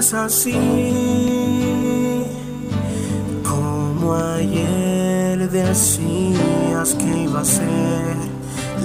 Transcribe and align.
es 0.00 0.14
así 0.14 0.56
como 3.46 4.14
ayer 4.14 5.50
decías 5.50 6.94
que 6.94 7.24
iba 7.24 7.40
a 7.40 7.44
ser. 7.44 8.16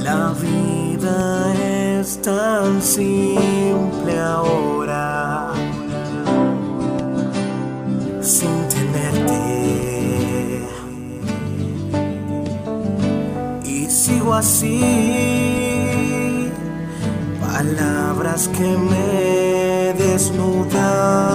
La 0.04 0.34
vida 0.46 1.54
es 2.00 2.22
tan 2.22 2.82
simple 2.82 4.20
ahora 4.20 5.54
sin 8.22 8.56
tenerte. 8.76 9.42
Y 13.64 13.86
sigo 13.90 14.34
así, 14.34 14.82
palabras 17.40 18.50
que 18.50 18.68
me 18.90 19.75
desnudar. 20.16 21.35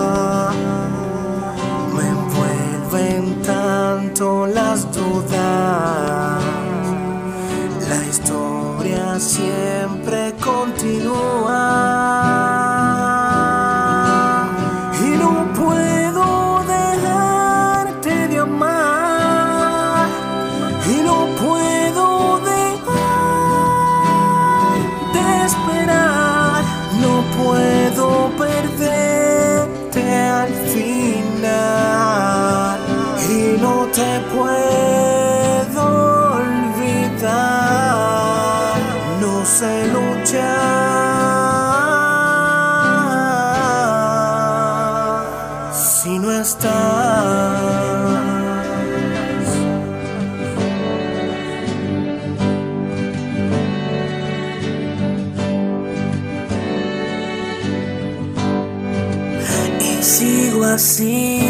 Y 59.78 60.02
sigo 60.02 60.64
así. 60.64 61.40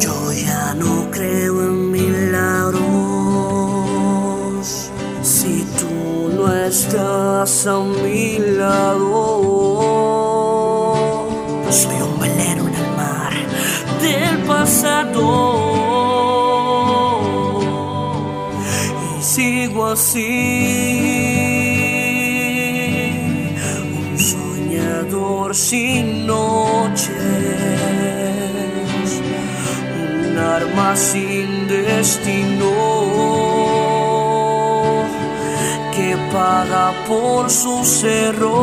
Yo 0.00 0.32
ya 0.32 0.74
no 0.74 1.08
creo 1.12 1.62
en 1.62 1.92
milagros. 1.92 2.88
Si 5.22 5.64
tú 5.78 6.32
no 6.34 6.52
estás 6.52 7.66
a 7.68 7.78
mi 7.78 8.38
lado, 8.38 9.87
soy 11.70 12.00
un 12.00 12.18
velero 12.18 12.66
en 12.66 12.74
el 12.74 12.90
mar 12.96 13.32
del 14.00 14.38
pasado. 14.44 15.68
Y 19.18 19.22
sigo 19.22 19.86
así, 19.86 20.20
un 23.98 24.18
soñador 24.18 25.54
sin 25.54 26.26
noches, 26.26 27.10
un 30.02 30.38
arma 30.38 30.96
sin 30.96 31.68
destino 31.68 32.72
que 35.94 36.16
paga 36.32 36.94
por 37.06 37.50
sus 37.50 38.04
errores. 38.04 38.58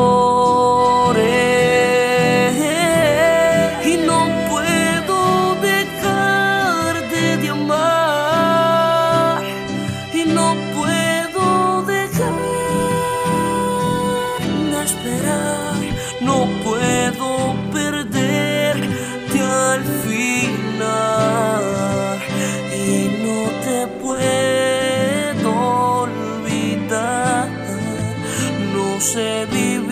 No 28.96 29.02
sé 29.02 29.46
vivir 29.52 29.92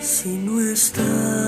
si 0.00 0.30
no 0.30 0.58
estás. 0.62 1.39